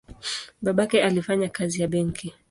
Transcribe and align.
Babake 0.61 1.03
alifanya 1.03 1.49
kazi 1.49 1.81
ya 1.81 1.87
benki. 1.87 2.33